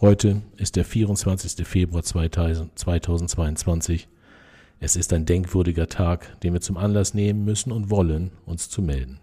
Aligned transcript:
Heute 0.00 0.42
ist 0.56 0.76
der 0.76 0.84
24. 0.84 1.66
Februar 1.66 2.04
2022. 2.04 4.06
Es 4.78 4.94
ist 4.94 5.12
ein 5.12 5.26
denkwürdiger 5.26 5.88
Tag, 5.88 6.40
den 6.42 6.52
wir 6.52 6.60
zum 6.60 6.76
Anlass 6.76 7.14
nehmen 7.14 7.44
müssen 7.44 7.72
und 7.72 7.90
wollen, 7.90 8.30
uns 8.46 8.70
zu 8.70 8.80
melden. 8.80 9.18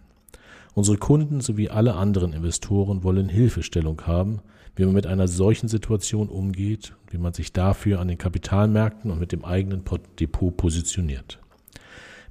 Unsere 0.74 0.98
Kunden 0.98 1.40
sowie 1.40 1.70
alle 1.70 1.94
anderen 1.94 2.34
Investoren 2.34 3.06
wollen 3.06 3.30
Hilfestellung 3.30 4.02
haben, 4.06 4.42
wie 4.76 4.84
man 4.84 4.94
mit 4.94 5.08
einer 5.08 5.30
solchen 5.30 5.70
Situation 5.70 6.28
umgeht, 6.28 6.94
wie 7.10 7.20
man 7.20 7.32
sich 7.32 7.54
dafür 7.54 8.02
an 8.02 8.10
den 8.10 8.18
Kapitalmärkten 8.18 9.12
und 9.12 9.20
mit 9.22 9.32
dem 9.32 9.46
eigenen 9.46 9.82
Depot 10.20 10.58
positioniert. 10.58 11.40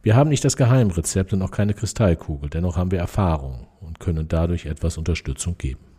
Wir 0.02 0.16
haben 0.16 0.28
nicht 0.28 0.44
das 0.44 0.58
Geheimrezept 0.58 1.32
und 1.32 1.40
auch 1.40 1.50
keine 1.50 1.72
Kristallkugel, 1.72 2.50
dennoch 2.50 2.76
haben 2.76 2.90
wir 2.90 2.98
Erfahrung 2.98 3.68
und 3.80 4.00
können 4.00 4.28
dadurch 4.28 4.66
etwas 4.66 4.98
Unterstützung 4.98 5.56
geben. 5.56 5.93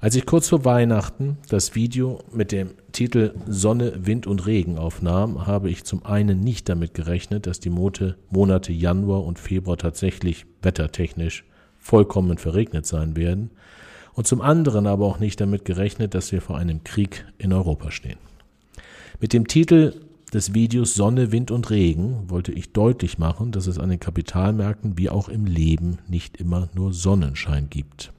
Als 0.00 0.14
ich 0.16 0.26
kurz 0.26 0.48
vor 0.48 0.64
Weihnachten 0.64 1.38
das 1.48 1.74
Video 1.74 2.20
mit 2.32 2.52
dem 2.52 2.70
Titel 2.92 3.34
Sonne, 3.46 4.06
Wind 4.06 4.26
und 4.26 4.46
Regen 4.46 4.78
aufnahm, 4.78 5.46
habe 5.46 5.70
ich 5.70 5.84
zum 5.84 6.04
einen 6.04 6.40
nicht 6.40 6.68
damit 6.68 6.94
gerechnet, 6.94 7.46
dass 7.46 7.60
die 7.60 7.70
Monate 7.70 8.72
Januar 8.72 9.24
und 9.24 9.38
Februar 9.38 9.78
tatsächlich 9.78 10.46
wettertechnisch 10.62 11.44
vollkommen 11.78 12.38
verregnet 12.38 12.86
sein 12.86 13.16
werden 13.16 13.50
und 14.14 14.26
zum 14.26 14.40
anderen 14.40 14.86
aber 14.86 15.06
auch 15.06 15.18
nicht 15.18 15.40
damit 15.40 15.64
gerechnet, 15.64 16.14
dass 16.14 16.32
wir 16.32 16.40
vor 16.40 16.58
einem 16.58 16.84
Krieg 16.84 17.24
in 17.38 17.52
Europa 17.52 17.90
stehen. 17.90 18.18
Mit 19.20 19.32
dem 19.32 19.46
Titel 19.46 19.94
des 20.32 20.54
Videos 20.54 20.94
Sonne, 20.94 21.30
Wind 21.30 21.50
und 21.50 21.70
Regen 21.70 22.28
wollte 22.28 22.52
ich 22.52 22.72
deutlich 22.72 23.18
machen, 23.18 23.52
dass 23.52 23.66
es 23.66 23.78
an 23.78 23.90
den 23.90 24.00
Kapitalmärkten 24.00 24.98
wie 24.98 25.08
auch 25.08 25.28
im 25.28 25.46
Leben 25.46 25.98
nicht 26.08 26.36
immer 26.38 26.68
nur 26.74 26.92
Sonnenschein 26.92 27.70
gibt. 27.70 28.12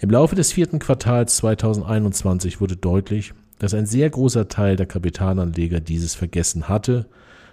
Im 0.00 0.10
Laufe 0.10 0.34
des 0.34 0.52
vierten 0.52 0.78
Quartals 0.78 1.36
2021 1.36 2.60
wurde 2.60 2.76
deutlich, 2.76 3.32
dass 3.58 3.74
ein 3.74 3.86
sehr 3.86 4.10
großer 4.10 4.48
Teil 4.48 4.76
der 4.76 4.86
Kapitalanleger 4.86 5.80
dieses 5.80 6.14
vergessen 6.14 6.68
hatte 6.68 7.06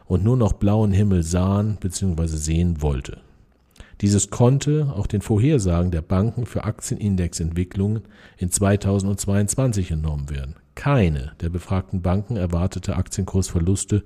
und 0.06 0.24
nur 0.24 0.38
noch 0.38 0.54
blauen 0.54 0.92
Himmel 0.92 1.24
sahen 1.24 1.78
bzw. 1.80 2.28
sehen 2.28 2.82
wollte. 2.82 3.20
Dieses 4.02 4.32
konnte 4.32 4.92
auch 4.96 5.06
den 5.06 5.22
Vorhersagen 5.22 5.92
der 5.92 6.02
Banken 6.02 6.48
für 6.48 6.64
Aktienindexentwicklungen 6.64 8.02
in 8.38 8.50
2022 8.50 9.92
entnommen 9.92 10.32
werden. 10.32 10.56
Keine 10.74 11.34
der 11.42 11.50
befragten 11.50 12.02
Banken 12.02 12.36
erwartete 12.36 12.96
Aktienkursverluste 12.96 14.04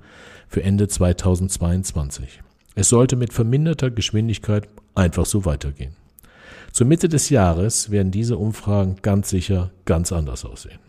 für 0.49 0.63
Ende 0.63 0.89
2022. 0.89 2.41
Es 2.75 2.89
sollte 2.89 3.15
mit 3.15 3.31
verminderter 3.31 3.89
Geschwindigkeit 3.89 4.67
einfach 4.95 5.25
so 5.25 5.45
weitergehen. 5.45 5.95
Zur 6.75 6.87
Mitte 6.87 7.07
des 7.07 7.29
Jahres 7.29 7.89
werden 7.89 8.11
diese 8.11 8.37
Umfragen 8.37 8.97
ganz 9.01 9.29
sicher 9.29 9.71
ganz 9.85 10.11
anders 10.11 10.43
aussehen. 10.43 10.79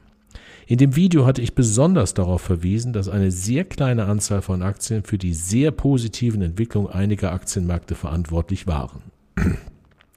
In 0.66 0.78
dem 0.78 0.96
Video 0.96 1.26
hatte 1.26 1.40
ich 1.42 1.54
besonders 1.54 2.12
darauf 2.12 2.42
verwiesen, 2.42 2.92
dass 2.92 3.08
eine 3.08 3.30
sehr 3.30 3.62
kleine 3.62 4.06
Anzahl 4.06 4.42
von 4.42 4.62
Aktien 4.62 5.04
für 5.04 5.16
die 5.16 5.32
sehr 5.32 5.70
positiven 5.70 6.42
Entwicklungen 6.42 6.90
einiger 6.90 7.30
Aktienmärkte 7.30 7.94
verantwortlich 7.94 8.66
waren. 8.66 9.00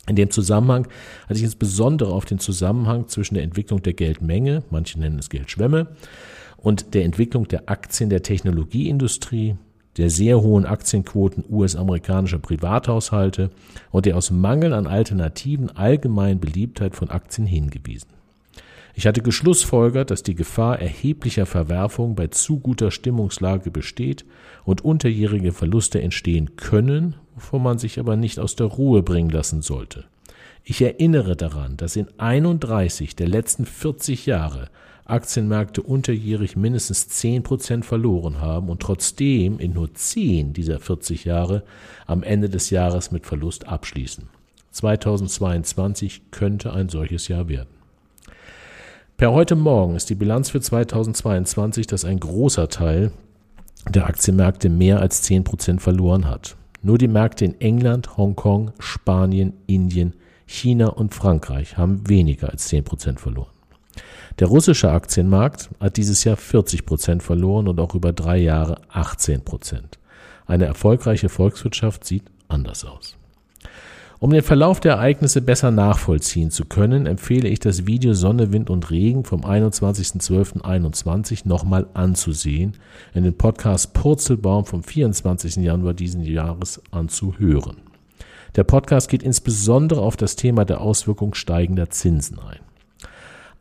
In 0.08 0.16
dem 0.16 0.32
Zusammenhang 0.32 0.88
hatte 1.26 1.38
ich 1.38 1.44
insbesondere 1.44 2.14
auf 2.14 2.26
den 2.26 2.40
Zusammenhang 2.40 3.08
zwischen 3.08 3.36
der 3.36 3.44
Entwicklung 3.44 3.84
der 3.84 3.94
Geldmenge, 3.94 4.64
manche 4.72 5.00
nennen 5.00 5.20
es 5.20 5.30
Geldschwemme, 5.30 5.90
und 6.58 6.96
der 6.96 7.06
Entwicklung 7.06 7.48
der 7.48 7.70
Aktien 7.70 8.10
der 8.10 8.24
Technologieindustrie, 8.24 9.56
der 9.98 10.10
sehr 10.10 10.42
hohen 10.42 10.66
Aktienquoten 10.66 11.44
US-amerikanischer 11.50 12.40
Privathaushalte 12.40 13.50
und 13.92 14.06
der 14.06 14.18
aus 14.18 14.32
Mangel 14.32 14.74
an 14.74 14.88
Alternativen 14.88 15.76
allgemeinen 15.76 16.40
Beliebtheit 16.40 16.96
von 16.96 17.10
Aktien 17.10 17.48
hingewiesen. 17.48 18.10
Ich 18.96 19.08
hatte 19.08 19.22
geschlussfolgert, 19.22 20.12
dass 20.12 20.24
die 20.24 20.36
Gefahr 20.36 20.80
erheblicher 20.80 21.46
Verwerfungen 21.46 22.16
bei 22.16 22.28
zu 22.28 22.60
guter 22.60 22.92
Stimmungslage 22.92 23.72
besteht 23.72 24.26
und 24.66 24.84
unterjährige 24.84 25.54
Verluste 25.54 26.02
entstehen 26.02 26.58
können, 26.58 27.16
wovon 27.36 27.64
man 27.64 27.78
sich 27.78 28.00
aber 28.00 28.16
nicht 28.16 28.40
aus 28.40 28.56
der 28.56 28.68
Ruhe 28.68 29.02
bringen 29.02 29.30
lassen 29.30 29.62
sollte. 29.62 30.06
Ich 30.64 30.82
erinnere 30.82 31.36
daran, 31.36 31.78
dass 31.78 31.96
in 31.96 32.08
31 32.18 33.16
der 33.16 33.28
letzten 33.28 33.66
40 33.66 34.26
Jahre 34.26 34.70
Aktienmärkte 35.06 35.82
unterjährig 35.82 36.56
mindestens 36.56 37.08
10 37.08 37.42
Prozent 37.42 37.86
verloren 37.86 38.40
haben 38.40 38.70
und 38.70 38.82
trotzdem 38.82 39.60
in 39.60 39.74
nur 39.74 39.94
10 39.94 40.54
dieser 40.54 40.80
40 40.80 41.26
Jahre 41.26 41.64
am 42.06 42.22
Ende 42.22 42.50
des 42.50 42.70
Jahres 42.70 43.12
mit 43.12 43.26
Verlust 43.26 43.68
abschließen. 43.68 44.30
2022 44.72 46.30
könnte 46.30 46.74
ein 46.74 46.90
solches 46.90 47.28
Jahr 47.28 47.50
werden. 47.50 47.70
Per 49.18 49.32
heute 49.32 49.56
Morgen 49.56 49.96
ist 49.96 50.10
die 50.10 50.16
Bilanz 50.16 50.52
für 50.52 50.62
2022, 50.62 51.88
dass 51.88 52.06
ein 52.06 52.20
großer 52.20 52.70
Teil 52.70 53.12
der 53.90 54.06
Aktienmärkte 54.06 54.70
mehr 54.70 55.00
als 55.00 55.24
10 55.24 55.44
Prozent 55.44 55.82
verloren 55.82 56.28
hat. 56.28 56.56
Nur 56.82 56.98
die 56.98 57.08
Märkte 57.08 57.46
in 57.46 57.60
England, 57.60 58.16
Hongkong, 58.16 58.72
Spanien, 58.80 59.54
Indien, 59.66 60.14
China 60.50 60.88
und 60.88 61.14
Frankreich 61.14 61.78
haben 61.78 62.10
weniger 62.10 62.50
als 62.50 62.70
10 62.70 62.84
Prozent 62.84 63.20
verloren. 63.20 63.52
Der 64.40 64.48
russische 64.48 64.90
Aktienmarkt 64.90 65.70
hat 65.80 65.98
dieses 65.98 66.24
Jahr 66.24 66.38
40 66.38 66.88
Prozent 66.88 67.22
verloren 67.22 67.68
und 67.68 67.80
auch 67.80 67.94
über 67.94 68.14
drei 68.14 68.38
Jahre 68.38 68.82
18 68.90 69.46
Prozent. 69.46 70.00
Eine 70.48 70.66
erfolgreiche 70.66 71.30
Volkswirtschaft 71.30 72.04
sieht 72.04 72.24
anders 72.48 72.84
aus. 72.84 73.16
Um 74.18 74.32
den 74.32 74.42
Verlauf 74.42 74.80
der 74.80 74.94
Ereignisse 74.94 75.42
besser 75.42 75.70
nachvollziehen 75.70 76.50
zu 76.50 76.66
können, 76.66 77.06
empfehle 77.06 77.48
ich 77.48 77.60
das 77.60 77.86
Video 77.86 78.14
Sonne, 78.14 78.52
Wind 78.52 78.72
und 78.72 78.90
Regen 78.90 79.26
vom 79.26 79.42
21.12.21 79.42 81.48
nochmal 81.48 81.86
anzusehen, 81.94 82.74
in 83.14 83.24
den 83.24 83.38
Podcast 83.38 83.94
Purzelbaum 83.94 84.66
vom 84.66 84.82
24. 84.82 85.58
Januar 85.58 85.94
diesen 85.94 86.24
Jahres 86.24 86.82
anzuhören. 86.90 87.89
Der 88.56 88.64
Podcast 88.64 89.10
geht 89.10 89.24
insbesondere 89.24 90.02
auf 90.02 90.18
das 90.18 90.36
Thema 90.36 90.66
der 90.66 90.82
Auswirkung 90.82 91.34
steigender 91.34 91.90
Zinsen 91.90 92.40
ein. 92.40 92.60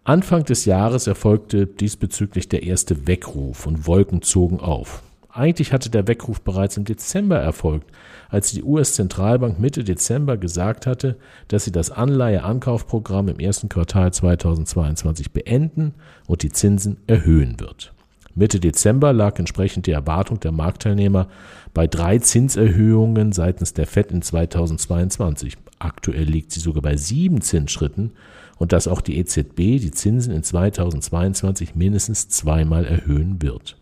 Anfang 0.04 0.44
des 0.44 0.64
Jahres 0.64 1.06
erfolgte 1.06 1.66
diesbezüglich 1.66 2.48
der 2.48 2.62
erste 2.62 3.06
Weckruf 3.06 3.66
und 3.66 3.86
Wolken 3.86 4.22
zogen 4.22 4.58
auf. 4.58 5.02
Eigentlich 5.28 5.72
hatte 5.74 5.90
der 5.90 6.08
Weckruf 6.08 6.40
bereits 6.40 6.78
im 6.78 6.84
Dezember 6.84 7.36
erfolgt, 7.36 7.90
als 8.30 8.50
die 8.50 8.62
US-Zentralbank 8.62 9.60
Mitte 9.60 9.84
Dezember 9.84 10.38
gesagt 10.38 10.86
hatte, 10.86 11.16
dass 11.48 11.64
sie 11.64 11.72
das 11.72 11.90
Anleiheankaufprogramm 11.90 13.28
im 13.28 13.38
ersten 13.38 13.68
Quartal 13.68 14.12
2022 14.12 15.32
beenden 15.32 15.94
und 16.26 16.42
die 16.42 16.50
Zinsen 16.50 16.96
erhöhen 17.06 17.60
wird. 17.60 17.92
Mitte 18.38 18.60
Dezember 18.60 19.12
lag 19.12 19.36
entsprechend 19.40 19.86
die 19.86 19.90
Erwartung 19.90 20.38
der 20.38 20.52
Marktteilnehmer 20.52 21.26
bei 21.74 21.88
drei 21.88 22.18
Zinserhöhungen 22.18 23.32
seitens 23.32 23.74
der 23.74 23.88
FED 23.88 24.12
in 24.12 24.22
2022. 24.22 25.56
Aktuell 25.80 26.22
liegt 26.22 26.52
sie 26.52 26.60
sogar 26.60 26.82
bei 26.82 26.96
sieben 26.96 27.40
Zinsschritten 27.40 28.12
und 28.56 28.70
dass 28.72 28.86
auch 28.86 29.00
die 29.00 29.18
EZB 29.18 29.80
die 29.80 29.90
Zinsen 29.90 30.32
in 30.32 30.44
2022 30.44 31.74
mindestens 31.74 32.28
zweimal 32.28 32.84
erhöhen 32.84 33.42
wird. 33.42 33.76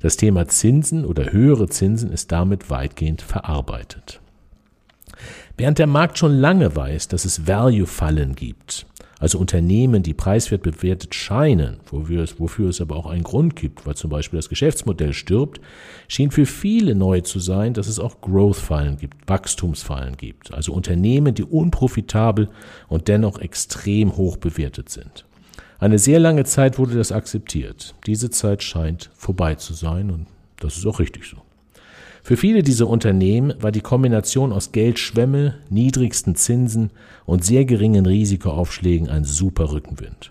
Das 0.00 0.16
Thema 0.16 0.48
Zinsen 0.48 1.04
oder 1.04 1.32
höhere 1.32 1.68
Zinsen 1.68 2.10
ist 2.10 2.32
damit 2.32 2.70
weitgehend 2.70 3.22
verarbeitet. 3.22 4.20
Während 5.56 5.78
der 5.78 5.86
Markt 5.86 6.18
schon 6.18 6.32
lange 6.32 6.74
weiß, 6.74 7.06
dass 7.06 7.24
es 7.24 7.46
Value-Fallen 7.46 8.34
gibt, 8.34 8.86
also 9.22 9.38
Unternehmen, 9.38 10.02
die 10.02 10.14
preiswert 10.14 10.64
bewertet 10.64 11.14
scheinen, 11.14 11.76
wofür 11.86 12.24
es, 12.24 12.40
wofür 12.40 12.70
es 12.70 12.80
aber 12.80 12.96
auch 12.96 13.06
einen 13.06 13.22
Grund 13.22 13.54
gibt, 13.54 13.86
weil 13.86 13.94
zum 13.94 14.10
Beispiel 14.10 14.36
das 14.36 14.48
Geschäftsmodell 14.48 15.12
stirbt, 15.12 15.60
schien 16.08 16.32
für 16.32 16.44
viele 16.44 16.96
neu 16.96 17.20
zu 17.20 17.38
sein, 17.38 17.72
dass 17.72 17.86
es 17.86 18.00
auch 18.00 18.20
Growth-Fallen 18.20 18.96
gibt, 18.96 19.28
Wachstumsfallen 19.28 20.16
gibt, 20.16 20.52
also 20.52 20.72
Unternehmen, 20.72 21.36
die 21.36 21.44
unprofitabel 21.44 22.48
und 22.88 23.06
dennoch 23.06 23.38
extrem 23.38 24.16
hoch 24.16 24.38
bewertet 24.38 24.88
sind. 24.88 25.24
Eine 25.78 26.00
sehr 26.00 26.18
lange 26.18 26.42
Zeit 26.42 26.80
wurde 26.80 26.96
das 26.96 27.12
akzeptiert. 27.12 27.94
Diese 28.08 28.28
Zeit 28.28 28.64
scheint 28.64 29.08
vorbei 29.14 29.54
zu 29.54 29.72
sein 29.72 30.10
und 30.10 30.26
das 30.58 30.76
ist 30.76 30.84
auch 30.84 30.98
richtig 30.98 31.26
so. 31.26 31.36
Für 32.24 32.36
viele 32.36 32.62
dieser 32.62 32.86
Unternehmen 32.86 33.52
war 33.60 33.72
die 33.72 33.80
Kombination 33.80 34.52
aus 34.52 34.70
Geldschwemme, 34.70 35.56
niedrigsten 35.70 36.36
Zinsen 36.36 36.90
und 37.26 37.44
sehr 37.44 37.64
geringen 37.64 38.06
Risikoaufschlägen 38.06 39.08
ein 39.08 39.24
super 39.24 39.72
Rückenwind. 39.72 40.30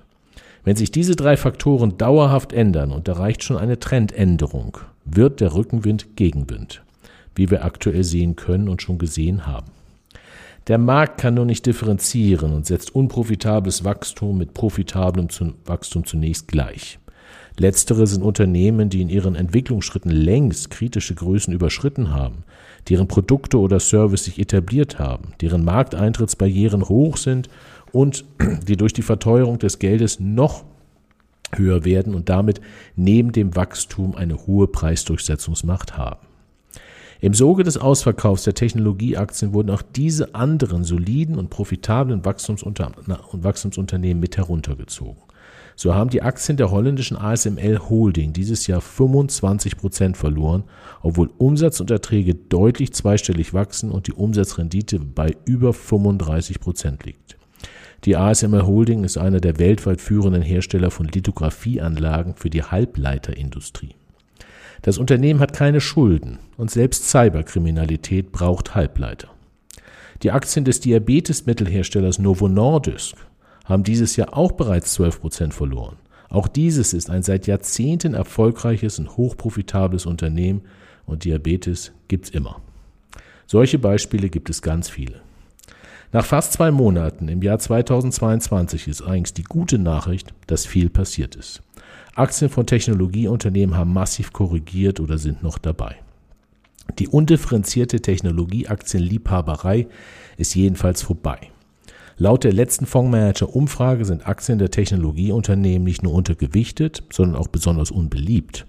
Wenn 0.63 0.77
sich 0.77 0.91
diese 0.91 1.17
drei 1.17 1.35
Faktoren 1.35 1.97
dauerhaft 1.97 2.53
ändern, 2.53 2.91
und 2.91 3.07
da 3.07 3.13
reicht 3.13 3.43
schon 3.43 3.57
eine 3.57 3.79
Trendänderung, 3.79 4.77
wird 5.03 5.41
der 5.41 5.53
Rückenwind 5.53 6.15
Gegenwind, 6.15 6.81
wie 7.35 7.49
wir 7.51 7.65
aktuell 7.65 8.05
sehen 8.05 8.37
können 8.37 8.69
und 8.69 8.81
schon 8.81 8.97
gesehen 8.97 9.45
haben. 9.45 9.71
Der 10.67 10.77
Markt 10.77 11.19
kann 11.19 11.33
nur 11.33 11.45
nicht 11.45 11.65
differenzieren 11.65 12.53
und 12.53 12.67
setzt 12.67 12.95
unprofitables 12.95 13.83
Wachstum 13.83 14.37
mit 14.37 14.53
profitablem 14.53 15.27
Wachstum 15.65 16.05
zunächst 16.05 16.47
gleich. 16.47 16.99
Letztere 17.57 18.07
sind 18.07 18.23
Unternehmen, 18.23 18.89
die 18.89 19.01
in 19.01 19.09
ihren 19.09 19.35
Entwicklungsschritten 19.35 20.11
längst 20.11 20.71
kritische 20.71 21.15
Größen 21.15 21.53
überschritten 21.53 22.11
haben, 22.11 22.43
deren 22.89 23.07
Produkte 23.07 23.59
oder 23.59 23.79
Service 23.79 24.25
sich 24.25 24.39
etabliert 24.39 24.99
haben, 24.99 25.33
deren 25.41 25.63
Markteintrittsbarrieren 25.63 26.87
hoch 26.87 27.17
sind 27.17 27.49
und 27.91 28.25
die 28.67 28.77
durch 28.77 28.93
die 28.93 29.01
Verteuerung 29.01 29.59
des 29.59 29.79
Geldes 29.79 30.19
noch 30.19 30.63
höher 31.53 31.83
werden 31.83 32.15
und 32.15 32.29
damit 32.29 32.61
neben 32.95 33.33
dem 33.33 33.55
Wachstum 33.55 34.15
eine 34.15 34.47
hohe 34.47 34.67
Preisdurchsetzungsmacht 34.67 35.97
haben. 35.97 36.25
Im 37.19 37.33
Soge 37.35 37.63
des 37.63 37.77
Ausverkaufs 37.77 38.45
der 38.45 38.55
Technologieaktien 38.55 39.53
wurden 39.53 39.69
auch 39.69 39.83
diese 39.83 40.33
anderen 40.33 40.83
soliden 40.83 41.37
und 41.37 41.51
profitablen 41.51 42.25
Wachstumsunternehmen 42.25 44.19
mit 44.19 44.37
heruntergezogen. 44.37 45.21
So 45.81 45.95
haben 45.95 46.11
die 46.11 46.21
Aktien 46.21 46.57
der 46.57 46.69
holländischen 46.69 47.17
ASML 47.17 47.79
Holding 47.89 48.33
dieses 48.33 48.67
Jahr 48.67 48.81
25 48.81 49.77
Prozent 49.77 50.15
verloren, 50.15 50.63
obwohl 51.01 51.31
Umsatz 51.39 51.79
und 51.79 51.89
Erträge 51.89 52.35
deutlich 52.35 52.93
zweistellig 52.93 53.55
wachsen 53.55 53.89
und 53.89 54.05
die 54.05 54.13
Umsatzrendite 54.13 54.99
bei 54.99 55.35
über 55.45 55.73
35 55.73 56.59
Prozent 56.59 57.03
liegt. 57.03 57.35
Die 58.05 58.15
ASML 58.15 58.61
Holding 58.61 59.03
ist 59.03 59.17
einer 59.17 59.39
der 59.39 59.57
weltweit 59.57 60.01
führenden 60.01 60.43
Hersteller 60.43 60.91
von 60.91 61.07
Lithografieanlagen 61.07 62.35
für 62.35 62.51
die 62.51 62.61
Halbleiterindustrie. 62.61 63.95
Das 64.83 64.99
Unternehmen 64.99 65.39
hat 65.39 65.53
keine 65.53 65.81
Schulden 65.81 66.37
und 66.57 66.69
selbst 66.69 67.09
Cyberkriminalität 67.09 68.31
braucht 68.31 68.75
Halbleiter. 68.75 69.29
Die 70.21 70.29
Aktien 70.29 70.63
des 70.63 70.79
Diabetesmittelherstellers 70.79 72.19
Novo 72.19 72.47
Nordisk 72.47 73.15
haben 73.65 73.83
dieses 73.83 74.15
Jahr 74.15 74.37
auch 74.37 74.51
bereits 74.51 74.93
12 74.93 75.21
Prozent 75.21 75.53
verloren. 75.53 75.97
Auch 76.29 76.47
dieses 76.47 76.93
ist 76.93 77.09
ein 77.09 77.23
seit 77.23 77.47
Jahrzehnten 77.47 78.13
erfolgreiches 78.13 78.99
und 78.99 79.17
hochprofitables 79.17 80.05
Unternehmen 80.05 80.61
und 81.05 81.25
Diabetes 81.25 81.91
gibt's 82.07 82.29
immer. 82.29 82.61
Solche 83.47 83.79
Beispiele 83.79 84.29
gibt 84.29 84.49
es 84.49 84.61
ganz 84.61 84.89
viele. 84.89 85.21
Nach 86.13 86.25
fast 86.25 86.53
zwei 86.53 86.71
Monaten 86.71 87.27
im 87.27 87.41
Jahr 87.41 87.59
2022 87.59 88.87
ist 88.87 89.01
eigentlich 89.01 89.33
die 89.33 89.43
gute 89.43 89.77
Nachricht, 89.77 90.33
dass 90.47 90.65
viel 90.65 90.89
passiert 90.89 91.35
ist. 91.35 91.61
Aktien 92.15 92.49
von 92.49 92.65
Technologieunternehmen 92.65 93.77
haben 93.77 93.93
massiv 93.93 94.33
korrigiert 94.33 94.99
oder 94.99 95.17
sind 95.17 95.43
noch 95.43 95.57
dabei. 95.57 95.95
Die 96.99 97.07
undifferenzierte 97.07 98.01
Technologieaktienliebhaberei 98.01 99.87
ist 100.37 100.55
jedenfalls 100.55 101.01
vorbei. 101.01 101.39
Laut 102.21 102.43
der 102.43 102.53
letzten 102.53 102.85
Fondsmanager-Umfrage 102.85 104.05
sind 104.05 104.27
Aktien 104.27 104.59
der 104.59 104.69
Technologieunternehmen 104.69 105.83
nicht 105.83 106.03
nur 106.03 106.13
untergewichtet, 106.13 107.01
sondern 107.11 107.35
auch 107.35 107.47
besonders 107.47 107.89
unbeliebt. 107.89 108.67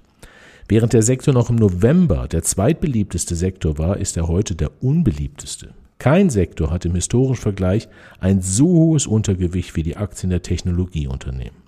Während 0.68 0.94
der 0.94 1.02
Sektor 1.02 1.34
noch 1.34 1.50
im 1.50 1.56
November 1.56 2.28
der 2.28 2.42
zweitbeliebteste 2.42 3.36
Sektor 3.36 3.76
war, 3.76 3.98
ist 3.98 4.16
er 4.16 4.26
heute 4.26 4.54
der 4.54 4.70
unbeliebteste. 4.82 5.74
Kein 5.98 6.30
Sektor 6.30 6.70
hat 6.70 6.86
im 6.86 6.94
historischen 6.94 7.42
Vergleich 7.42 7.88
ein 8.20 8.40
so 8.40 8.68
hohes 8.68 9.06
Untergewicht 9.06 9.76
wie 9.76 9.82
die 9.82 9.98
Aktien 9.98 10.30
der 10.30 10.40
Technologieunternehmen. 10.40 11.60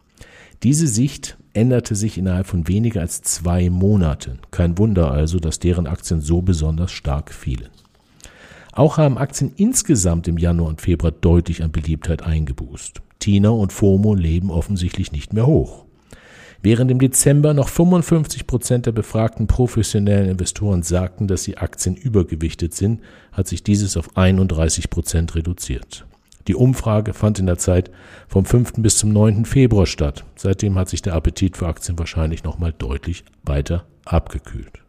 Diese 0.63 0.89
Sicht 0.89 1.37
änderte 1.53 1.97
sich 1.97 2.17
innerhalb 2.17 2.47
von 2.47 2.67
weniger 2.67 3.03
als 3.03 3.21
zwei 3.21 3.69
Monaten. 3.69 4.39
Kein 4.51 4.79
Wunder 4.79 5.11
also, 5.11 5.39
dass 5.39 5.59
deren 5.59 5.87
Aktien 5.87 6.23
so 6.23 6.41
besonders 6.41 6.93
stark 6.93 7.31
fielen. 7.31 7.69
Auch 8.75 8.99
haben 8.99 9.19
Aktien 9.19 9.53
insgesamt 9.57 10.27
im 10.27 10.37
Januar 10.37 10.69
und 10.69 10.81
Februar 10.81 11.13
deutlich 11.13 11.63
an 11.63 11.71
Beliebtheit 11.71 12.23
eingeboost. 12.23 13.03
Tina 13.21 13.51
und 13.51 13.73
FOMO 13.73 14.15
leben 14.15 14.51
offensichtlich 14.51 15.13
nicht 15.13 15.33
mehr 15.33 15.47
hoch. 15.47 15.85
Während 16.61 16.91
im 16.91 16.99
Dezember 16.99 17.55
noch 17.55 17.69
55 17.69 18.47
Prozent 18.47 18.87
der 18.87 18.93
befragten 18.93 19.47
professionellen 19.47 20.29
Investoren 20.29 20.83
sagten, 20.83 21.29
dass 21.29 21.45
sie 21.45 21.57
Aktien 21.57 21.95
übergewichtet 21.95 22.75
sind, 22.75 23.01
hat 23.33 23.47
sich 23.47 23.63
dieses 23.63 23.97
auf 23.97 24.17
31 24.17 24.91
Prozent 24.91 25.37
reduziert. 25.37 26.05
Die 26.49 26.55
Umfrage 26.55 27.15
fand 27.15 27.39
in 27.39 27.47
der 27.47 27.59
Zeit 27.59 27.91
vom 28.29 28.45
5. 28.45 28.75
bis 28.79 28.99
zum 28.99 29.11
9. 29.11 29.45
Februar 29.45 29.87
statt. 29.87 30.25
Seitdem 30.37 30.77
hat 30.77 30.89
sich 30.89 31.01
der 31.01 31.15
Appetit 31.15 31.57
für 31.57 31.69
Aktien 31.69 31.99
wahrscheinlich 31.99 32.45
nochmal 32.45 32.73
deutlich 32.73 33.25
weiter 33.45 33.85
abgekühlt. 34.05 34.84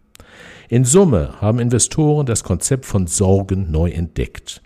In 0.68 0.84
Summe 0.84 1.36
haben 1.42 1.60
Investoren 1.60 2.26
das 2.26 2.44
Konzept 2.44 2.88
von 2.88 3.06
Sorgen 3.06 3.70
neu 3.70 3.92
entdeckt. 3.92 4.64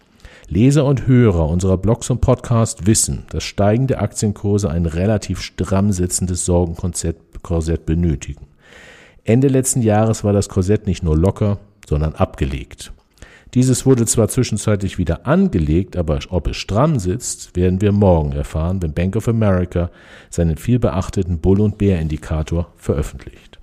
Leser 0.47 0.85
und 0.85 1.07
Hörer 1.07 1.49
unserer 1.49 1.77
Blogs 1.77 2.09
und 2.09 2.21
Podcasts 2.21 2.85
wissen, 2.85 3.25
dass 3.31 3.43
steigende 3.43 3.99
Aktienkurse 3.99 4.69
ein 4.69 4.85
relativ 4.85 5.41
stramm 5.41 5.91
sitzendes 5.91 6.45
Sorgenkorsett 6.45 7.85
benötigen. 7.85 8.47
Ende 9.25 9.49
letzten 9.49 9.81
Jahres 9.81 10.23
war 10.23 10.31
das 10.31 10.47
Korsett 10.47 10.87
nicht 10.87 11.03
nur 11.03 11.17
locker, 11.17 11.59
sondern 11.85 12.15
abgelegt. 12.15 12.93
Dieses 13.53 13.85
wurde 13.85 14.05
zwar 14.05 14.29
zwischenzeitlich 14.29 14.97
wieder 14.97 15.27
angelegt, 15.27 15.97
aber 15.97 16.19
ob 16.29 16.47
es 16.47 16.55
stramm 16.55 16.97
sitzt, 16.97 17.57
werden 17.57 17.81
wir 17.81 17.91
morgen 17.91 18.31
erfahren, 18.31 18.81
wenn 18.81 18.93
Bank 18.93 19.17
of 19.17 19.27
America 19.27 19.91
seinen 20.29 20.55
vielbeachteten 20.55 21.39
Bull- 21.39 21.59
und 21.59 21.77
Bär-Indikator 21.77 22.71
veröffentlicht. 22.77 23.58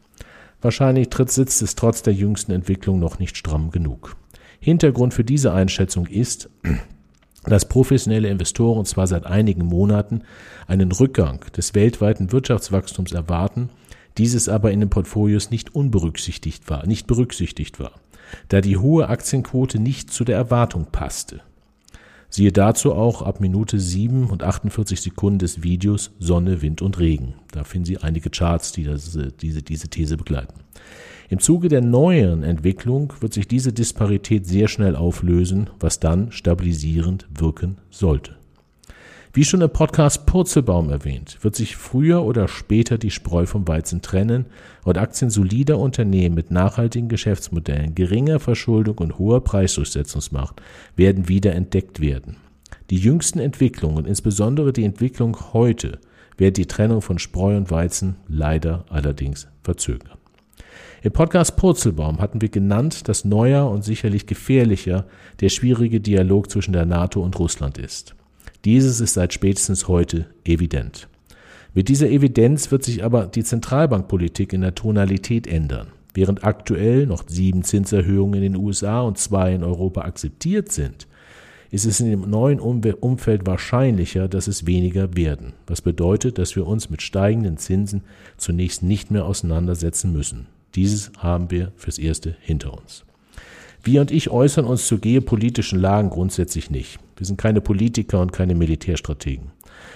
Wahrscheinlich 0.60 1.10
tritt 1.10 1.30
sitzt 1.30 1.62
es 1.62 1.74
trotz 1.74 2.02
der 2.02 2.14
jüngsten 2.14 2.52
Entwicklung 2.52 2.98
noch 2.98 3.18
nicht 3.18 3.36
stramm 3.36 3.70
genug. 3.70 4.16
Hintergrund 4.58 5.14
für 5.14 5.24
diese 5.24 5.52
Einschätzung 5.52 6.06
ist, 6.06 6.50
dass 7.44 7.68
professionelle 7.68 8.28
Investoren 8.28 8.84
zwar 8.84 9.06
seit 9.06 9.26
einigen 9.26 9.66
Monaten 9.66 10.22
einen 10.66 10.92
Rückgang 10.92 11.44
des 11.56 11.74
weltweiten 11.74 12.32
Wirtschaftswachstums 12.32 13.12
erwarten, 13.12 13.70
dieses 14.18 14.48
aber 14.48 14.72
in 14.72 14.80
den 14.80 14.90
Portfolios 14.90 15.50
nicht 15.50 15.74
unberücksichtigt 15.74 16.68
war, 16.70 16.86
nicht 16.86 17.06
berücksichtigt 17.06 17.78
war, 17.78 17.92
da 18.48 18.60
die 18.60 18.78
hohe 18.78 19.08
Aktienquote 19.08 19.78
nicht 19.78 20.10
zu 20.10 20.24
der 20.24 20.36
Erwartung 20.36 20.86
passte. 20.90 21.42
Siehe 22.28 22.52
dazu 22.52 22.92
auch 22.92 23.22
ab 23.22 23.40
Minute 23.40 23.78
7 23.78 24.30
und 24.30 24.42
48 24.42 25.00
Sekunden 25.00 25.38
des 25.38 25.62
Videos 25.62 26.10
Sonne, 26.18 26.62
Wind 26.62 26.82
und 26.82 26.98
Regen. 26.98 27.34
Da 27.52 27.64
finden 27.64 27.86
Sie 27.86 27.98
einige 27.98 28.30
Charts, 28.30 28.72
die 28.72 28.84
das, 28.84 29.18
diese, 29.40 29.62
diese 29.62 29.88
These 29.88 30.16
begleiten. 30.16 30.60
Im 31.28 31.40
Zuge 31.40 31.68
der 31.68 31.80
neuen 31.80 32.44
Entwicklung 32.44 33.12
wird 33.20 33.34
sich 33.34 33.48
diese 33.48 33.72
Disparität 33.72 34.46
sehr 34.46 34.68
schnell 34.68 34.94
auflösen, 34.94 35.70
was 35.80 35.98
dann 35.98 36.30
stabilisierend 36.30 37.26
wirken 37.34 37.78
sollte. 37.90 38.36
Wie 39.36 39.44
schon 39.44 39.60
im 39.60 39.68
Podcast 39.68 40.24
Purzelbaum 40.24 40.88
erwähnt, 40.88 41.36
wird 41.42 41.54
sich 41.54 41.76
früher 41.76 42.24
oder 42.24 42.48
später 42.48 42.96
die 42.96 43.10
Spreu 43.10 43.44
vom 43.44 43.68
Weizen 43.68 44.00
trennen 44.00 44.46
und 44.82 44.96
Aktien 44.96 45.28
solider 45.28 45.78
Unternehmen 45.78 46.34
mit 46.34 46.50
nachhaltigen 46.50 47.10
Geschäftsmodellen, 47.10 47.94
geringer 47.94 48.40
Verschuldung 48.40 48.96
und 48.96 49.18
hoher 49.18 49.44
Preisdurchsetzungsmacht 49.44 50.62
werden 50.96 51.28
wieder 51.28 51.54
entdeckt 51.54 52.00
werden. 52.00 52.38
Die 52.88 52.96
jüngsten 52.96 53.38
Entwicklungen, 53.38 54.06
insbesondere 54.06 54.72
die 54.72 54.86
Entwicklung 54.86 55.36
heute, 55.52 55.98
werden 56.38 56.54
die 56.54 56.64
Trennung 56.64 57.02
von 57.02 57.18
Spreu 57.18 57.58
und 57.58 57.70
Weizen 57.70 58.16
leider 58.28 58.86
allerdings 58.88 59.48
verzögern. 59.62 60.16
Im 61.02 61.12
Podcast 61.12 61.58
Purzelbaum 61.58 62.22
hatten 62.22 62.40
wir 62.40 62.48
genannt, 62.48 63.06
dass 63.06 63.26
neuer 63.26 63.68
und 63.70 63.84
sicherlich 63.84 64.26
gefährlicher 64.26 65.04
der 65.40 65.50
schwierige 65.50 66.00
Dialog 66.00 66.50
zwischen 66.50 66.72
der 66.72 66.86
NATO 66.86 67.20
und 67.20 67.38
Russland 67.38 67.76
ist. 67.76 68.15
Dieses 68.66 68.98
ist 68.98 69.14
seit 69.14 69.32
spätestens 69.32 69.86
heute 69.86 70.26
evident. 70.44 71.06
Mit 71.72 71.88
dieser 71.88 72.08
Evidenz 72.08 72.72
wird 72.72 72.82
sich 72.82 73.04
aber 73.04 73.28
die 73.28 73.44
Zentralbankpolitik 73.44 74.52
in 74.52 74.62
der 74.62 74.74
Tonalität 74.74 75.46
ändern. 75.46 75.92
Während 76.14 76.42
aktuell 76.42 77.06
noch 77.06 77.22
sieben 77.28 77.62
Zinserhöhungen 77.62 78.42
in 78.42 78.54
den 78.54 78.56
USA 78.56 79.02
und 79.02 79.18
zwei 79.18 79.54
in 79.54 79.62
Europa 79.62 80.00
akzeptiert 80.00 80.72
sind, 80.72 81.06
ist 81.70 81.86
es 81.86 82.00
in 82.00 82.10
dem 82.10 82.28
neuen 82.28 82.58
Umfeld 82.58 83.46
wahrscheinlicher, 83.46 84.26
dass 84.26 84.48
es 84.48 84.66
weniger 84.66 85.16
werden, 85.16 85.52
was 85.68 85.80
bedeutet, 85.80 86.36
dass 86.36 86.56
wir 86.56 86.66
uns 86.66 86.90
mit 86.90 87.02
steigenden 87.02 87.58
Zinsen 87.58 88.02
zunächst 88.36 88.82
nicht 88.82 89.12
mehr 89.12 89.26
auseinandersetzen 89.26 90.12
müssen. 90.12 90.48
Dieses 90.74 91.12
haben 91.18 91.52
wir 91.52 91.70
fürs 91.76 91.98
Erste 91.98 92.36
hinter 92.40 92.76
uns. 92.76 93.04
Wir 93.82 94.00
und 94.00 94.10
ich 94.10 94.30
äußern 94.30 94.64
uns 94.64 94.86
zu 94.86 94.98
geopolitischen 94.98 95.80
Lagen 95.80 96.10
grundsätzlich 96.10 96.70
nicht. 96.70 96.98
Wir 97.16 97.26
sind 97.26 97.38
keine 97.38 97.60
Politiker 97.60 98.20
und 98.20 98.32
keine 98.32 98.54
Militärstrategen. 98.54 99.52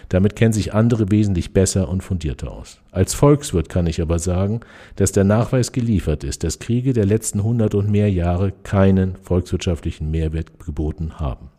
Damit 0.09 0.35
kennen 0.35 0.53
sich 0.53 0.75
andere 0.75 1.11
wesentlich 1.11 1.53
besser 1.53 1.89
und 1.89 2.03
fundierter 2.03 2.51
aus. 2.51 2.81
Als 2.91 3.15
Volkswirt 3.15 3.69
kann 3.69 3.87
ich 3.87 4.03
aber 4.03 4.19
sagen, 4.19 4.61
dass 4.97 5.13
der 5.13 5.25
Nachweis 5.25 5.73
geliefert 5.73 6.25
ist, 6.25 6.43
dass 6.43 6.59
Kriege 6.59 6.93
der 6.93 7.07
letzten 7.07 7.43
hundert 7.43 7.75
und 7.75 7.91
mehr 7.91 8.11
Jahre 8.11 8.53
keinen 8.65 9.17
volkswirtschaftlichen 9.17 10.11
Mehrwert 10.11 10.59
geboten 10.59 11.21
haben. 11.21 11.51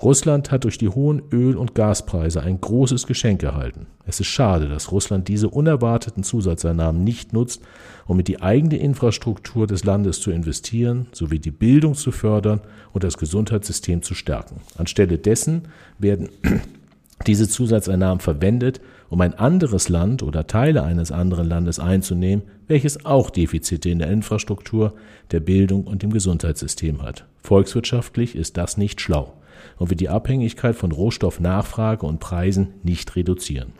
Russland 0.00 0.50
hat 0.50 0.64
durch 0.64 0.78
die 0.78 0.88
hohen 0.88 1.22
Öl- 1.32 1.56
und 1.56 1.74
Gaspreise 1.74 2.42
ein 2.42 2.60
großes 2.60 3.06
Geschenk 3.06 3.42
erhalten. 3.42 3.86
Es 4.06 4.20
ist 4.20 4.28
schade, 4.28 4.68
dass 4.68 4.90
Russland 4.90 5.28
diese 5.28 5.48
unerwarteten 5.48 6.22
Zusatzeinnahmen 6.22 7.04
nicht 7.04 7.32
nutzt, 7.32 7.62
um 8.06 8.18
in 8.18 8.24
die 8.24 8.40
eigene 8.40 8.78
Infrastruktur 8.78 9.66
des 9.66 9.84
Landes 9.84 10.20
zu 10.20 10.30
investieren, 10.30 11.06
sowie 11.12 11.38
die 11.38 11.50
Bildung 11.50 11.94
zu 11.94 12.10
fördern 12.10 12.60
und 12.92 13.04
das 13.04 13.18
Gesundheitssystem 13.18 14.02
zu 14.02 14.14
stärken. 14.14 14.60
Anstelle 14.76 15.18
dessen 15.18 15.68
werden 15.98 16.30
diese 17.26 17.48
Zusatzeinnahmen 17.48 18.20
verwendet, 18.20 18.80
um 19.08 19.20
ein 19.20 19.34
anderes 19.34 19.88
Land 19.88 20.22
oder 20.22 20.46
Teile 20.46 20.82
eines 20.82 21.12
anderen 21.12 21.46
Landes 21.46 21.78
einzunehmen, 21.78 22.44
welches 22.66 23.04
auch 23.04 23.30
Defizite 23.30 23.90
in 23.90 23.98
der 23.98 24.10
Infrastruktur, 24.10 24.94
der 25.30 25.40
Bildung 25.40 25.84
und 25.84 26.02
dem 26.02 26.12
Gesundheitssystem 26.12 27.02
hat. 27.02 27.26
Volkswirtschaftlich 27.42 28.34
ist 28.34 28.56
das 28.56 28.76
nicht 28.76 29.00
schlau 29.00 29.34
und 29.78 29.90
wird 29.90 30.00
die 30.00 30.08
Abhängigkeit 30.08 30.76
von 30.76 30.92
Rohstoffnachfrage 30.92 32.06
und 32.06 32.20
Preisen 32.20 32.74
nicht 32.82 33.14
reduzieren. 33.16 33.72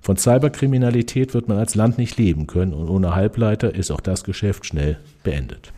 Von 0.00 0.16
Cyberkriminalität 0.16 1.34
wird 1.34 1.48
man 1.48 1.58
als 1.58 1.74
Land 1.74 1.98
nicht 1.98 2.16
leben 2.18 2.46
können 2.46 2.72
und 2.72 2.88
ohne 2.88 3.14
Halbleiter 3.14 3.74
ist 3.74 3.90
auch 3.90 4.00
das 4.00 4.24
Geschäft 4.24 4.66
schnell 4.66 4.98
beendet. 5.24 5.72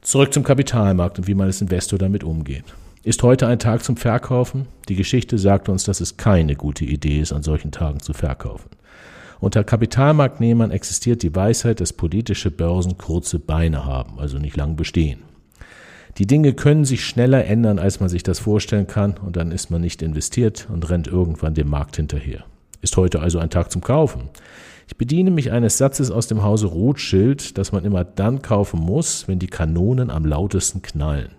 Zurück 0.00 0.32
zum 0.32 0.42
Kapitalmarkt 0.42 1.18
und 1.18 1.26
wie 1.26 1.34
man 1.34 1.46
als 1.46 1.60
Investor 1.60 1.98
damit 1.98 2.24
umgeht. 2.24 2.64
Ist 3.04 3.22
heute 3.22 3.46
ein 3.46 3.58
Tag 3.58 3.84
zum 3.84 3.96
Verkaufen? 3.96 4.66
Die 4.88 4.96
Geschichte 4.96 5.38
sagt 5.38 5.68
uns, 5.68 5.84
dass 5.84 6.00
es 6.00 6.16
keine 6.16 6.56
gute 6.56 6.84
Idee 6.84 7.20
ist, 7.20 7.32
an 7.32 7.42
solchen 7.42 7.70
Tagen 7.70 8.00
zu 8.00 8.14
verkaufen. 8.14 8.70
Unter 9.40 9.62
Kapitalmarktnehmern 9.62 10.70
existiert 10.70 11.22
die 11.22 11.34
Weisheit, 11.34 11.80
dass 11.80 11.92
politische 11.92 12.50
Börsen 12.50 12.96
kurze 12.96 13.38
Beine 13.38 13.84
haben, 13.84 14.18
also 14.18 14.38
nicht 14.38 14.56
lang 14.56 14.76
bestehen. 14.76 15.18
Die 16.18 16.26
Dinge 16.26 16.52
können 16.52 16.84
sich 16.84 17.04
schneller 17.04 17.44
ändern, 17.44 17.78
als 17.78 17.98
man 17.98 18.08
sich 18.08 18.22
das 18.22 18.38
vorstellen 18.38 18.86
kann, 18.86 19.16
und 19.16 19.36
dann 19.36 19.50
ist 19.50 19.70
man 19.70 19.80
nicht 19.80 20.00
investiert 20.00 20.68
und 20.72 20.88
rennt 20.88 21.08
irgendwann 21.08 21.54
dem 21.54 21.68
Markt 21.68 21.96
hinterher. 21.96 22.44
Ist 22.82 22.96
heute 22.96 23.20
also 23.20 23.38
ein 23.38 23.50
Tag 23.50 23.72
zum 23.72 23.82
Kaufen. 23.82 24.28
Ich 24.86 24.96
bediene 24.96 25.30
mich 25.30 25.50
eines 25.50 25.78
Satzes 25.78 26.10
aus 26.10 26.26
dem 26.26 26.42
Hause 26.42 26.66
Rothschild, 26.66 27.58
dass 27.58 27.72
man 27.72 27.84
immer 27.84 28.04
dann 28.04 28.42
kaufen 28.42 28.78
muss, 28.78 29.26
wenn 29.26 29.38
die 29.38 29.46
Kanonen 29.46 30.10
am 30.10 30.24
lautesten 30.24 30.82
knallen. 30.82 31.30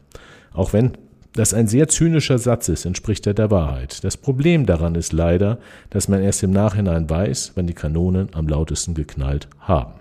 Auch 0.53 0.73
wenn 0.73 0.93
das 1.33 1.53
ein 1.53 1.67
sehr 1.67 1.87
zynischer 1.87 2.37
Satz 2.37 2.69
ist, 2.69 2.85
entspricht 2.85 3.27
er 3.27 3.33
der 3.33 3.51
Wahrheit. 3.51 4.03
Das 4.03 4.17
Problem 4.17 4.65
daran 4.65 4.95
ist 4.95 5.13
leider, 5.13 5.59
dass 5.89 6.07
man 6.07 6.21
erst 6.21 6.43
im 6.43 6.51
Nachhinein 6.51 7.09
weiß, 7.09 7.51
wann 7.55 7.67
die 7.67 7.73
Kanonen 7.73 8.29
am 8.33 8.47
lautesten 8.47 8.93
geknallt 8.93 9.47
haben. 9.59 9.93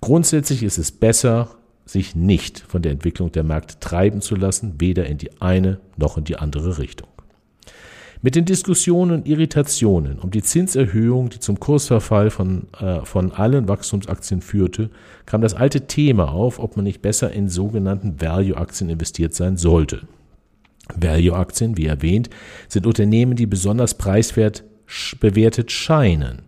Grundsätzlich 0.00 0.62
ist 0.62 0.78
es 0.78 0.92
besser, 0.92 1.50
sich 1.86 2.14
nicht 2.14 2.58
von 2.58 2.82
der 2.82 2.92
Entwicklung 2.92 3.32
der 3.32 3.44
Märkte 3.44 3.80
treiben 3.80 4.20
zu 4.20 4.36
lassen, 4.36 4.74
weder 4.78 5.06
in 5.06 5.18
die 5.18 5.40
eine 5.40 5.78
noch 5.96 6.18
in 6.18 6.24
die 6.24 6.36
andere 6.36 6.78
Richtung. 6.78 7.08
Mit 8.22 8.34
den 8.34 8.44
Diskussionen 8.44 9.12
und 9.12 9.28
Irritationen 9.28 10.18
um 10.18 10.30
die 10.30 10.42
Zinserhöhung, 10.42 11.28
die 11.28 11.38
zum 11.38 11.60
Kursverfall 11.60 12.30
von, 12.30 12.66
äh, 12.80 13.04
von 13.04 13.30
allen 13.30 13.68
Wachstumsaktien 13.68 14.40
führte, 14.40 14.90
kam 15.26 15.42
das 15.42 15.54
alte 15.54 15.86
Thema 15.86 16.32
auf, 16.32 16.58
ob 16.58 16.76
man 16.76 16.84
nicht 16.84 17.02
besser 17.02 17.30
in 17.30 17.48
sogenannten 17.48 18.20
Value-Aktien 18.20 18.90
investiert 18.90 19.34
sein 19.34 19.56
sollte. 19.56 20.08
Value-Aktien, 20.94 21.76
wie 21.76 21.86
erwähnt, 21.86 22.30
sind 22.68 22.86
Unternehmen, 22.86 23.36
die 23.36 23.46
besonders 23.46 23.94
preiswert 23.94 24.64
bewertet 25.20 25.70
scheinen. 25.72 26.42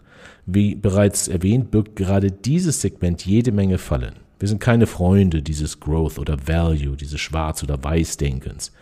Wie 0.46 0.74
bereits 0.74 1.28
erwähnt, 1.28 1.70
birgt 1.70 1.96
gerade 1.96 2.30
dieses 2.30 2.80
Segment 2.80 3.26
jede 3.26 3.52
Menge 3.52 3.78
Fallen. 3.78 4.14
Wir 4.38 4.48
sind 4.48 4.60
keine 4.60 4.86
Freunde 4.86 5.42
dieses 5.42 5.80
Growth 5.80 6.18
oder 6.18 6.46
Value, 6.46 6.96
dieses 6.96 7.20
Schwarz- 7.20 7.62
oder 7.62 7.82
Weiß-Denkens. 7.82 8.72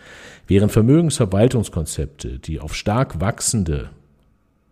Während 0.47 0.73
Vermögensverwaltungskonzepte, 0.73 2.39
die 2.39 2.61
auf 2.61 2.75
stark 2.75 3.21
wachsende 3.21 3.91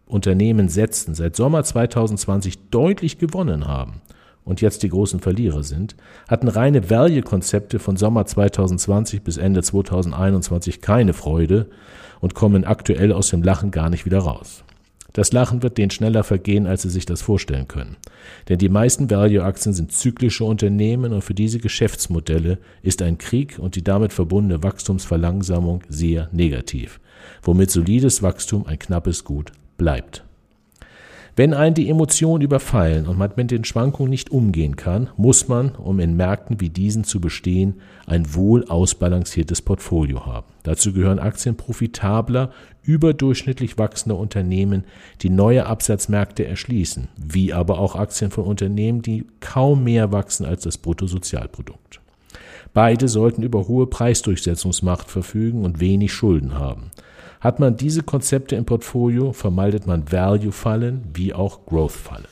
Unternehmen 0.07 0.69
setzten, 0.69 1.15
seit 1.15 1.37
Sommer 1.37 1.65
2020 1.65 2.69
deutlich 2.71 3.19
gewonnen 3.19 3.67
haben, 3.67 4.03
und 4.45 4.61
jetzt 4.61 4.83
die 4.83 4.91
großen 4.91 5.21
Verlierer 5.21 5.63
sind, 5.63 5.97
hatten 6.29 6.49
reine 6.49 6.91
Value-Konzepte 6.91 7.79
von 7.79 7.97
Sommer 7.97 8.27
2020 8.27 9.23
bis 9.23 9.39
Ende 9.39 9.63
2021 9.63 10.81
keine 10.81 11.15
Freude 11.15 11.67
und 12.21 12.35
kommen 12.35 12.65
aktuell 12.65 13.13
aus 13.13 13.31
dem 13.31 13.43
Lachen 13.43 13.71
gar 13.71 13.91
nicht 13.91 14.05
wieder 14.05 14.19
raus. 14.19 14.65
Das 15.15 15.33
Lachen 15.33 15.63
wird 15.63 15.79
denen 15.79 15.93
schneller 15.93 16.25
vergehen, 16.25 16.67
als 16.67 16.83
sie 16.83 16.91
sich 16.91 17.07
das 17.07 17.23
vorstellen 17.23 17.69
können. 17.69 17.97
Denn 18.49 18.59
die 18.59 18.69
meisten 18.69 19.09
Value-Aktien 19.09 19.73
sind 19.73 19.93
zyklische 19.93 20.45
Unternehmen 20.45 21.13
und 21.13 21.23
für 21.23 21.35
diese 21.35 21.61
Geschäftsmodelle 21.61 22.59
ist 22.83 23.01
ein 23.01 23.17
Krieg 23.17 23.59
und 23.61 23.77
die 23.77 23.85
damit 23.85 24.13
verbundene 24.13 24.63
Wachstumsverlangsamung 24.65 25.83
sehr 25.89 26.29
negativ, 26.33 27.01
womit 27.43 27.71
solides 27.71 28.23
Wachstum 28.23 28.67
ein 28.67 28.79
knappes 28.79 29.23
Gut 29.23 29.53
bleibt. 29.79 30.25
Wenn 31.37 31.53
einen 31.53 31.75
die 31.75 31.89
Emotionen 31.89 32.43
überfallen 32.43 33.09
und 33.09 33.19
man 33.19 33.33
mit 33.35 33.51
den 33.51 33.65
Schwankungen 33.65 34.11
nicht 34.11 34.31
umgehen 34.31 34.77
kann, 34.77 35.11
muss 35.17 35.49
man, 35.49 35.75
um 35.75 35.99
in 35.99 36.17
Märkten 36.17 36.61
wie 36.61 36.69
diesen 36.69 37.03
zu 37.03 37.21
bestehen, 37.21 37.81
ein 38.07 38.35
wohl 38.35 38.65
ausbalanciertes 38.69 39.61
Portfolio 39.61 40.27
haben. 40.27 40.47
Dazu 40.63 40.93
gehören 40.93 41.19
Aktien 41.19 41.57
profitabler, 41.57 42.53
überdurchschnittlich 42.83 43.79
wachsender 43.79 44.17
Unternehmen, 44.17 44.85
die 45.23 45.31
neue 45.31 45.67
Absatzmärkte 45.67 46.47
erschließen, 46.47 47.09
wie 47.17 47.53
aber 47.53 47.81
auch 47.81 47.97
Aktien 47.97 48.31
von 48.31 48.45
Unternehmen, 48.45 49.03
die 49.03 49.27
kaum 49.41 49.83
mehr 49.83 50.13
wachsen 50.13 50.47
als 50.47 50.63
das 50.63 50.79
Bruttosozialprodukt. 50.79 52.01
Beide 52.75 53.09
sollten 53.09 53.43
über 53.43 53.67
hohe 53.67 53.89
Preisdurchsetzungsmacht 53.89 55.11
verfügen 55.11 55.65
und 55.65 55.81
wenig 55.81 56.13
Schulden 56.13 56.55
haben. 56.55 56.91
Hat 57.45 57.61
man 57.61 57.77
diese 57.77 58.03
Konzepte 58.03 58.57
im 58.57 58.65
Portfolio, 58.65 59.35
vermeidet 59.35 59.87
man 59.87 60.11
Value-Fallen 60.11 61.03
wie 61.13 61.35
auch 61.35 61.67
Growth-Fallen. 61.67 62.25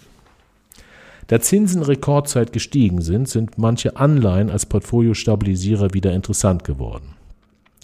Da 1.26 1.38
Zinsen 1.38 1.82
Rekordzeit 1.82 2.54
gestiegen 2.54 3.02
sind, 3.02 3.28
sind 3.28 3.58
manche 3.58 3.98
Anleihen 3.98 4.48
als 4.48 4.64
Portfoliostabilisierer 4.64 5.92
wieder 5.92 6.14
interessant 6.14 6.64
geworden. 6.64 7.14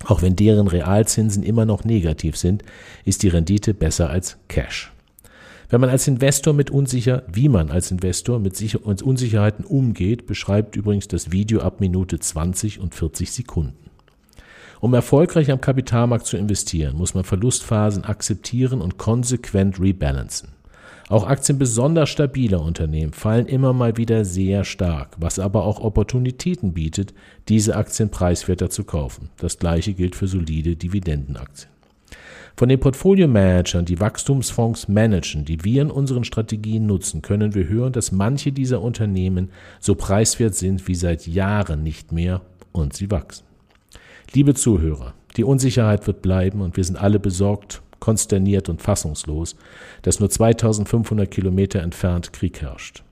Auch 0.07 0.23
wenn 0.23 0.37
deren 0.37 0.69
Realzinsen 0.69 1.43
immer 1.43 1.67
noch 1.67 1.85
negativ 1.85 2.35
sind, 2.39 2.63
ist 3.05 3.23
die 3.23 3.29
Rendite 3.29 3.75
besser 3.75 4.09
als 4.09 4.39
Cash. 4.49 4.91
Wenn 5.69 5.83
man 5.83 5.91
als 5.91 6.09
Investor 6.09 6.55
mit 6.55 6.71
unsicher, 6.71 7.25
wie 7.31 7.51
man 7.51 7.71
als 7.71 7.91
Investor 7.91 8.39
mit 8.39 8.59
Unsicherheiten 9.03 9.67
umgeht, 9.67 10.27
beschreibt 10.27 10.77
übrigens 10.77 11.09
das 11.09 11.31
Video 11.31 11.61
ab 11.61 11.81
Minute 11.81 12.19
20 12.19 12.81
und 12.81 12.95
40 12.95 13.31
Sekunden. 13.31 13.88
Um 14.81 14.95
erfolgreich 14.95 15.51
am 15.51 15.61
Kapitalmarkt 15.61 16.27
zu 16.27 16.37
investieren, 16.37 16.97
muss 16.97 17.15
man 17.15 17.25
Verlustphasen 17.25 18.05
akzeptieren 18.05 18.81
und 18.81 18.97
konsequent 18.97 19.81
rebalancen. 19.81 20.51
Auch 21.09 21.27
Aktien 21.27 21.59
besonders 21.59 22.11
stabiler 22.11 22.61
Unternehmen 22.61 23.15
fallen 23.15 23.47
immer 23.47 23.73
mal 23.73 23.97
wieder 23.97 24.27
sehr 24.27 24.65
stark, 24.65 25.17
was 25.19 25.39
aber 25.39 25.65
auch 25.65 25.81
Opportunitäten 25.81 26.75
bietet, 26.75 27.15
diese 27.49 27.77
Aktien 27.77 28.11
preiswerter 28.11 28.69
zu 28.69 28.85
kaufen. 28.85 29.31
Das 29.39 29.59
gleiche 29.59 29.95
gilt 29.95 30.15
für 30.15 30.29
solide 30.29 30.77
Dividendenaktien. 30.77 31.71
Von 32.57 32.69
den 32.69 32.81
Portfolio-Managern, 32.81 33.85
die 33.85 34.01
Wachstumsfonds 34.01 34.89
managen, 34.89 35.45
die 35.45 35.65
wir 35.65 35.81
in 35.81 35.91
unseren 35.91 36.25
Strategien 36.25 36.87
nutzen, 36.87 37.23
können 37.23 37.55
wir 37.55 37.69
hören, 37.69 37.93
dass 37.93 38.13
manche 38.13 38.53
dieser 38.53 38.83
Unternehmen 38.83 39.51
so 39.81 39.95
preiswert 39.95 40.57
sind 40.57 40.89
wie 40.89 40.97
seit 40.97 41.27
Jahren 41.27 41.83
nicht 41.83 42.13
mehr 42.13 42.43
und 42.73 42.95
sie 42.95 43.11
wachsen. 43.11 43.48
Liebe 44.35 44.53
Zuhörer, 44.53 45.15
die 45.39 45.45
Unsicherheit 45.45 46.07
wird 46.07 46.21
bleiben 46.21 46.61
und 46.61 46.77
wir 46.77 46.85
sind 46.85 47.01
alle 47.01 47.19
besorgt, 47.19 47.81
konsterniert 47.99 48.69
und 48.69 48.83
fassungslos, 48.83 49.57
dass 50.03 50.21
nur 50.21 50.29
2500 50.29 51.31
Kilometer 51.31 51.81
entfernt 51.81 52.35
Krieg 52.35 52.61
herrscht. 52.61 53.03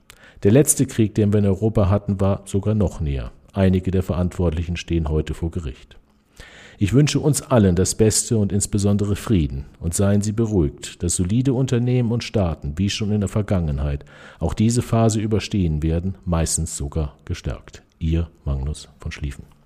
Der 0.43 0.51
letzte 0.51 0.85
Krieg, 0.85 1.15
den 1.15 1.33
wir 1.33 1.39
in 1.39 1.47
Europa 1.47 1.89
hatten, 1.89 2.21
war 2.21 2.43
sogar 2.45 2.75
noch 2.75 2.99
näher. 2.99 3.31
Einige 3.51 3.89
der 3.89 4.03
Verantwortlichen 4.03 4.77
stehen 4.77 5.09
heute 5.09 5.33
vor 5.33 5.49
Gericht. 5.49 5.97
Ich 6.77 6.93
wünsche 6.93 7.19
uns 7.19 7.41
allen 7.41 7.75
das 7.75 7.95
Beste 7.95 8.37
und 8.37 8.51
insbesondere 8.51 9.15
Frieden 9.15 9.65
und 9.79 9.95
seien 9.95 10.21
Sie 10.21 10.33
beruhigt, 10.33 11.01
dass 11.01 11.15
solide 11.15 11.53
Unternehmen 11.53 12.11
und 12.11 12.23
Staaten, 12.23 12.73
wie 12.77 12.91
schon 12.91 13.11
in 13.11 13.21
der 13.21 13.29
Vergangenheit, 13.29 14.05
auch 14.37 14.53
diese 14.53 14.83
Phase 14.83 15.19
überstehen 15.19 15.81
werden, 15.81 16.13
meistens 16.25 16.77
sogar 16.77 17.17
gestärkt. 17.25 17.81
Ihr 17.97 18.29
Magnus 18.45 18.89
von 18.99 19.11
Schlieffen. 19.11 19.56